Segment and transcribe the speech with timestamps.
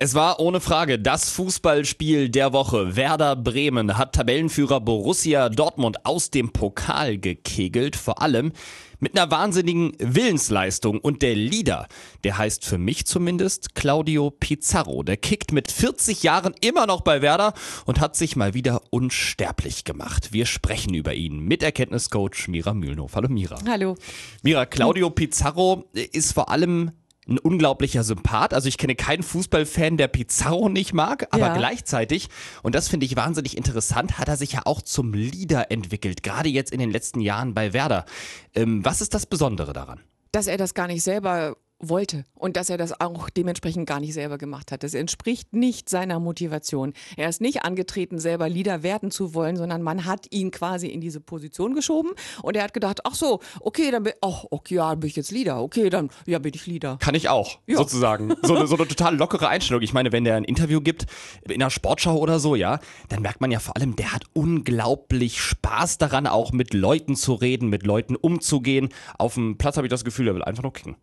[0.00, 2.94] Es war ohne Frage das Fußballspiel der Woche.
[2.94, 7.96] Werder Bremen hat Tabellenführer Borussia Dortmund aus dem Pokal gekegelt.
[7.96, 8.52] Vor allem
[9.00, 11.00] mit einer wahnsinnigen Willensleistung.
[11.00, 11.88] Und der Leader,
[12.22, 15.02] der heißt für mich zumindest Claudio Pizarro.
[15.02, 17.52] Der kickt mit 40 Jahren immer noch bei Werder
[17.84, 20.32] und hat sich mal wieder unsterblich gemacht.
[20.32, 23.16] Wir sprechen über ihn mit Erkenntniscoach Mira Mühlenhof.
[23.16, 23.58] Hallo Mira.
[23.66, 23.96] Hallo.
[24.44, 26.92] Mira, Claudio Pizarro ist vor allem
[27.28, 28.54] ein unglaublicher Sympath.
[28.54, 31.56] Also ich kenne keinen Fußballfan, der Pizarro nicht mag, aber Ja.
[31.56, 32.28] gleichzeitig,
[32.62, 36.48] und das finde ich wahnsinnig interessant, hat er sich ja auch zum Leader entwickelt, gerade
[36.48, 38.06] jetzt in den letzten Jahren bei Werder.
[38.54, 40.00] Ähm, was ist das Besondere daran?
[40.32, 44.14] Dass er das gar nicht selber wollte und dass er das auch dementsprechend gar nicht
[44.14, 44.82] selber gemacht hat.
[44.82, 46.92] Das entspricht nicht seiner Motivation.
[47.16, 51.00] Er ist nicht angetreten, selber Leader werden zu wollen, sondern man hat ihn quasi in
[51.00, 52.10] diese Position geschoben
[52.42, 55.30] und er hat gedacht, ach so, okay, dann bin, ach, okay, ja, bin ich jetzt
[55.30, 55.62] Leader.
[55.62, 56.96] Okay, dann ja, bin ich Leader.
[57.00, 57.76] Kann ich auch, Ja.
[57.76, 58.34] sozusagen.
[58.42, 59.82] So eine, so eine total lockere Einstellung.
[59.82, 61.06] Ich meine, wenn der ein Interview gibt,
[61.42, 65.40] in einer Sportschau oder so, ja, dann merkt man ja vor allem, der hat unglaublich
[65.40, 68.88] Spaß daran, auch mit Leuten zu reden, mit Leuten umzugehen.
[69.18, 70.96] Auf dem Platz habe ich das Gefühl, er will einfach nur kicken.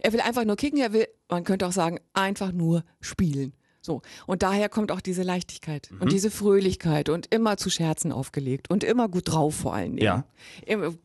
[0.00, 3.54] Er will einfach nur kicken, er will, man könnte auch sagen, einfach nur spielen.
[3.80, 4.02] So.
[4.26, 6.02] Und daher kommt auch diese Leichtigkeit Mhm.
[6.02, 10.04] und diese Fröhlichkeit und immer zu Scherzen aufgelegt und immer gut drauf vor allen Dingen.
[10.04, 10.24] Ja.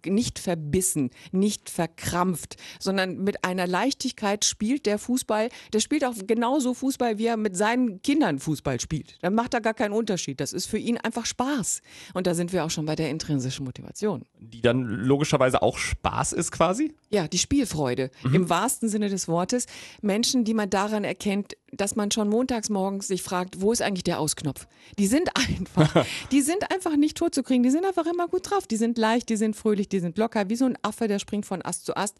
[0.05, 5.49] Nicht verbissen, nicht verkrampft, sondern mit einer Leichtigkeit spielt der Fußball.
[5.73, 9.17] Der spielt auch genauso Fußball, wie er mit seinen Kindern Fußball spielt.
[9.21, 10.39] Da macht er gar keinen Unterschied.
[10.39, 11.81] Das ist für ihn einfach Spaß.
[12.13, 14.25] Und da sind wir auch schon bei der intrinsischen Motivation.
[14.39, 16.93] Die dann logischerweise auch Spaß ist quasi.
[17.09, 18.35] Ja, die Spielfreude Mhm.
[18.35, 19.65] im wahrsten Sinne des Wortes.
[20.01, 24.03] Menschen, die man daran erkennt, dass man schon montags morgens sich fragt, wo ist eigentlich
[24.03, 24.67] der Ausknopf?
[24.97, 27.63] Die sind einfach, die sind einfach nicht tot zu kriegen.
[27.63, 28.67] Die sind einfach immer gut drauf.
[28.67, 31.45] Die sind leicht, die sind fröhlich, die sind locker, wie so ein Affe, der springt
[31.45, 32.17] von Ast zu Ast.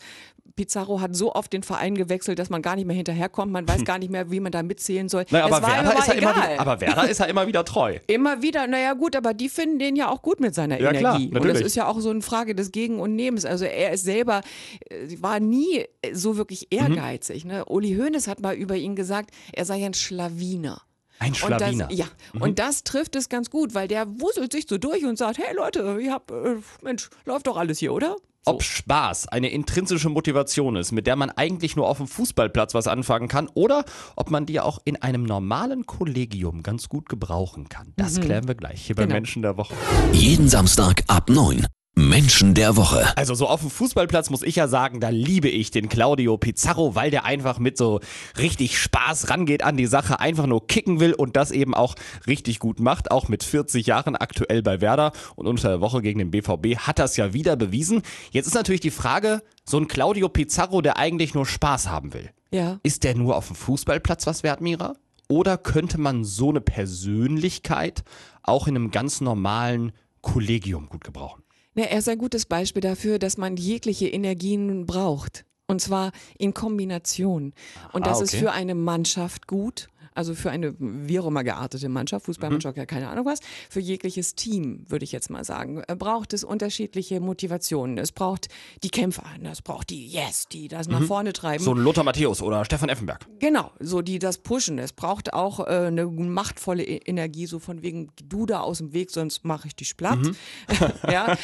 [0.56, 3.52] Pizarro hat so oft den Verein gewechselt, dass man gar nicht mehr hinterherkommt.
[3.52, 5.26] Man weiß gar nicht mehr, wie man da mitzählen soll.
[5.32, 7.98] Naja, aber, Werder ist ja immer wieder, aber Werder ist ja immer wieder treu.
[8.08, 11.16] Immer wieder, naja gut, aber die finden den ja auch gut mit seiner Ja, klar,
[11.16, 11.28] Energie.
[11.30, 11.66] und das natürlich.
[11.68, 13.46] ist ja auch so eine Frage des Gegen und Nehmens.
[13.46, 14.42] Also er ist selber,
[14.90, 16.78] äh, war nie so wirklich Mhm.
[16.80, 17.46] ehrgeizig.
[17.46, 17.66] Ne?
[17.66, 20.82] Uli Hoeneß hat mal über ihn gesagt, er sei ein Schlawiner.
[21.20, 21.88] Ein Und Schlawiner.
[21.88, 22.06] das, ja,
[22.40, 25.56] und das trifft es ganz gut, weil der wuselt sich so durch und sagt, hey
[25.56, 28.16] Leute, ihr habt, äh, Mensch, läuft doch alles hier, oder?
[28.46, 28.52] So.
[28.56, 32.88] Ob Spaß eine intrinsische Motivation ist, mit der man eigentlich nur auf dem Fußballplatz was
[32.88, 33.86] anfangen kann, oder
[34.18, 37.94] ob man die auch in einem normalen Kollegium ganz gut gebrauchen kann.
[37.96, 39.14] Das klären wir gleich hier bei Genau.
[39.16, 39.74] Menschen der Woche.
[40.12, 41.66] Jeden Samstag ab 9.
[41.96, 43.16] Menschen der Woche.
[43.18, 46.96] Also so auf dem Fußballplatz muss ich ja sagen, da liebe ich den Claudio Pizarro,
[46.96, 48.00] weil der einfach mit so
[48.38, 51.94] richtig Spaß rangeht an die Sache, einfach nur kicken will und das eben auch
[52.26, 56.18] richtig gut macht, auch mit 40 Jahren aktuell bei Werder und unter der Woche gegen
[56.18, 58.02] den BVB hat das ja wieder bewiesen.
[58.32, 62.32] Jetzt ist natürlich die Frage, so ein Claudio Pizarro, der eigentlich nur Spaß haben will.
[62.52, 62.80] Ja.
[62.82, 64.96] Ist der nur auf dem Fußballplatz was wert, Mira?
[65.30, 68.04] Oder könnte man so eine Persönlichkeit
[68.42, 71.43] auch in einem ganz normalen Kollegium gut gebrauchen?
[71.76, 75.46] Na, er ist ein gutes Beispiel dafür, dass man jegliche Energien braucht.
[75.68, 77.54] Und zwar in Kombination.
[77.94, 78.44] Und Ah, das ist okay.
[78.44, 79.88] für eine Mannschaft gut.
[80.16, 84.36] Also für eine wie auch immer geartete Mannschaft, Fußballmannschaft, ja keine Ahnung was, für jegliches
[84.36, 87.98] Team, würde ich jetzt mal sagen, äh, braucht es unterschiedliche Motivationen.
[87.98, 88.48] Es braucht
[88.84, 91.64] die Kämpfer, ne, es braucht die Yes, die das nach vorne treiben.
[91.64, 93.26] So ein Lothar Matthäus oder Stefan Effenberg.
[93.40, 94.78] Genau, so die das pushen.
[94.80, 98.94] Es braucht auch äh, eine machtvolle E- Energie, so von wegen, du da aus dem
[98.94, 100.20] Weg, sonst mache ich dich platt.
[100.20, 100.36] Mhm.
[101.12, 101.36] ja.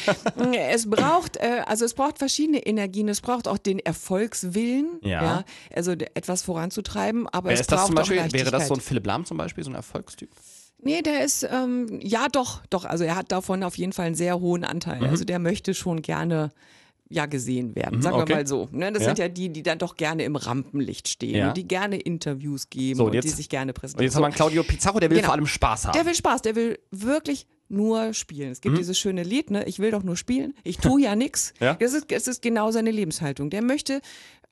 [0.68, 3.08] Es braucht, äh, also es braucht verschiedene Energien.
[3.08, 5.44] Es braucht auch den Erfolgswillen, Ja.
[5.74, 8.20] also de- etwas voranzutreiben, aber Wer es das braucht zum Beispiel?
[8.20, 8.68] auch Wäre das Leichtigkeit.
[8.68, 10.30] so ein Philipp Lahm zum Beispiel, so ein Erfolgstyp?
[10.82, 14.14] Nee, der ist, ähm, ja doch, doch, also er hat davon auf jeden Fall einen
[14.14, 15.04] sehr hohen Anteil.
[15.04, 16.52] Also der möchte schon gerne
[17.12, 18.22] ja gesehen werden, sagen Mhm.
[18.22, 18.28] okay.
[18.30, 18.68] wir mal so.
[18.70, 18.92] Ne?
[18.92, 19.08] Das Ja.
[19.08, 21.48] sind ja die, die dann doch gerne im Rampenlicht stehen Ja.
[21.48, 24.04] und die gerne Interviews geben So, und und, jetzt- die sich gerne Und präsentieren.
[24.06, 25.26] jetzt haben wir einen Claudio Pizarro, der will Genau.
[25.26, 25.92] vor allem Spaß haben.
[25.94, 28.52] Der will Spaß, der will wirklich nur spielen.
[28.52, 28.78] Es gibt Mhm.
[28.78, 29.64] dieses schöne Lied, ne?
[29.64, 30.54] Ich will doch nur spielen.
[30.64, 31.52] Ich tue ja nichts.
[31.60, 31.74] Ja.
[31.74, 33.50] Das ist, das ist genau seine Lebenshaltung.
[33.50, 34.00] Der möchte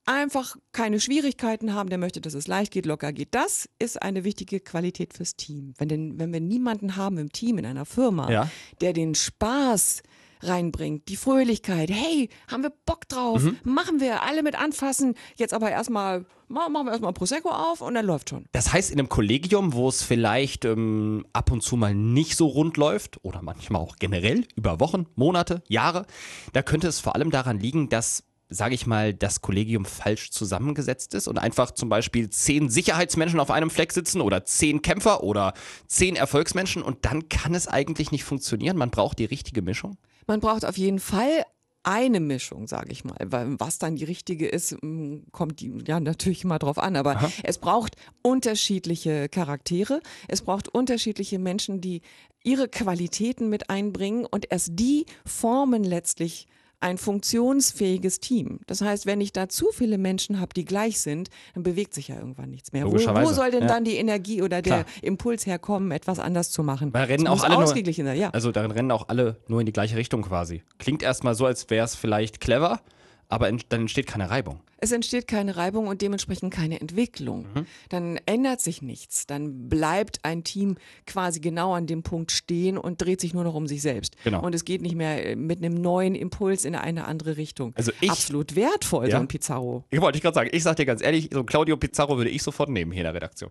[0.08, 3.28] einfach keine Schwierigkeiten haben, der möchte, dass es leicht geht, locker geht.
[3.34, 5.74] Das ist eine wichtige Qualität fürs Team.
[5.78, 8.50] Wenn, denn, wenn wir niemanden haben im Team, in einer Firma, Ja.
[8.80, 10.02] der den Spaß
[10.40, 13.56] reinbringt, die Fröhlichkeit, hey, haben wir Bock drauf, Mhm.
[13.64, 17.94] machen wir, alle mit anfassen, jetzt aber erstmal, ma- machen wir erstmal Prosecco auf und
[17.94, 18.46] dann läuft schon.
[18.52, 22.46] Das heißt, in einem Kollegium, wo es vielleicht ähm, ab und zu mal nicht so
[22.46, 26.06] rund läuft oder manchmal auch generell über Wochen, Monate, Jahre,
[26.52, 31.14] da könnte es vor allem daran liegen, dass sage ich mal, das Kollegium falsch zusammengesetzt
[31.14, 35.54] ist und einfach zum Beispiel zehn Sicherheitsmenschen auf einem Fleck sitzen oder zehn Kämpfer oder
[35.86, 38.76] zehn Erfolgsmenschen und dann kann es eigentlich nicht funktionieren.
[38.76, 39.98] Man braucht die richtige Mischung.
[40.26, 41.44] Man braucht auf jeden Fall
[41.82, 43.16] eine Mischung, sage ich mal.
[43.24, 46.96] Weil was dann die richtige ist, m, kommt ja natürlich mal drauf an.
[46.96, 50.00] Aber es braucht unterschiedliche Charaktere.
[50.26, 52.02] Es braucht unterschiedliche Menschen, die
[52.44, 56.46] ihre Qualitäten mit einbringen und erst die formen letztlich
[56.80, 58.60] ein funktionsfähiges Team.
[58.66, 62.08] Das heißt, wenn ich da zu viele Menschen habe, die gleich sind, dann bewegt sich
[62.08, 62.86] ja irgendwann nichts mehr.
[62.86, 63.66] Wo, wo soll denn ja.
[63.68, 64.86] dann die Energie oder der Klar.
[65.02, 66.92] Impuls herkommen, etwas anders zu machen?
[66.94, 68.30] Weil rennen auch alle nur, ja.
[68.30, 70.62] Also darin rennen auch alle nur in die gleiche Richtung quasi.
[70.78, 72.80] Klingt erstmal so, als wäre es vielleicht clever,
[73.28, 74.60] aber ent dann entsteht keine Reibung.
[74.80, 77.46] Es entsteht keine Reibung und dementsprechend keine Entwicklung.
[77.88, 79.26] Dann ändert sich nichts.
[79.26, 80.76] Dann bleibt ein Team
[81.06, 84.14] quasi genau an dem Punkt stehen und dreht sich nur noch um sich selbst.
[84.22, 84.40] Genau.
[84.44, 87.72] Und es geht nicht mehr äh, mit einem neuen Impuls in eine andere Richtung.
[87.76, 89.16] Also ich- Absolut wertvoll, Ja.
[89.16, 89.84] so ein Pizarro.
[89.90, 92.42] Ich wollte ich gerade sagen, ich sag dir ganz ehrlich, so Claudio Pizarro würde ich
[92.44, 93.50] sofort nehmen hier in der Redaktion.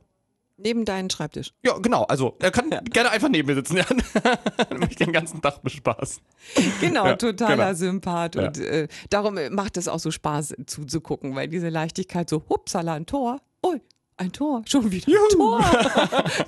[0.57, 1.53] Neben deinen Schreibtisch.
[1.63, 2.03] Ja, genau.
[2.03, 3.77] Also, er kann gerne einfach neben mir sitzen.
[3.77, 3.85] Ja.
[4.69, 6.21] Dann mich den ganzen Tag bespaßen.
[6.81, 7.73] Genau, Ja, totaler genau.
[7.73, 8.35] Sympath.
[8.35, 8.47] Ja.
[8.47, 12.93] Und äh, darum äh, macht es auch so Spaß zuzugucken, weil diese Leichtigkeit so, hupsala,
[12.93, 13.39] ein Tor.
[14.19, 15.63] Ein Tor, schon wieder ein Tor.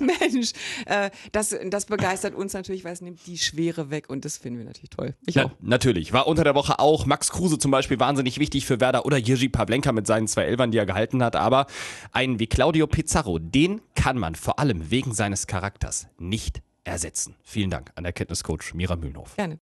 [0.00, 0.52] Mensch,
[0.86, 4.58] äh, das, das begeistert uns natürlich, weil es nimmt die Schwere weg und das finden
[4.58, 5.14] wir natürlich toll.
[5.24, 5.50] Ich Na, auch.
[5.60, 6.12] natürlich.
[6.12, 9.50] War unter der Woche auch Max Kruse zum Beispiel wahnsinnig wichtig für Werder oder Jiří
[9.50, 11.36] Pavlenka mit seinen zwei Elfern, die er gehalten hat.
[11.36, 11.66] Aber
[12.10, 17.36] einen wie Claudio Pizarro, den kann man vor allem wegen seines Charakters nicht ersetzen.
[17.42, 19.36] Vielen Dank an der Kenntniscoach Mira Mühlenhof.
[19.36, 19.58] Gerne.